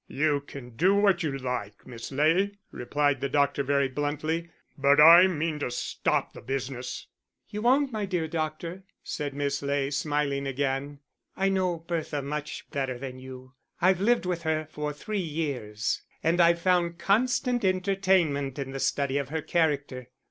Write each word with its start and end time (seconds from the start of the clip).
"You 0.07 0.39
can 0.41 0.71
do 0.71 0.95
what 0.95 1.21
you 1.21 1.37
like, 1.37 1.85
Miss 1.85 2.11
Ley," 2.11 2.53
replied 2.71 3.21
the 3.21 3.29
doctor 3.29 3.61
very 3.61 3.87
bluntly, 3.87 4.49
"but 4.75 4.99
I 4.99 5.27
mean 5.27 5.59
to 5.59 5.69
stop 5.69 6.33
the 6.33 6.41
business." 6.41 7.05
"You 7.49 7.61
won't, 7.61 7.91
my 7.91 8.07
dear 8.07 8.27
doctor," 8.27 8.81
said 9.03 9.35
Miss 9.35 9.61
Ley, 9.61 9.91
smiling 9.91 10.47
again. 10.47 11.01
"I 11.37 11.49
know 11.49 11.77
Bertha 11.77 12.15
so 12.23 12.23
much 12.23 12.67
better 12.71 12.97
than 12.97 13.19
you. 13.19 13.53
I've 13.79 14.01
lived 14.01 14.25
with 14.25 14.41
her 14.41 14.65
for 14.71 14.91
three 14.91 15.19
years, 15.19 16.01
and 16.23 16.41
I've 16.41 16.59
found 16.61 16.97
constant 16.97 17.63
entertainment 17.63 18.57
in 18.57 18.71
the 18.71 18.79
study 18.79 19.19
of 19.19 19.29
her 19.29 19.43
character.... 19.43 20.07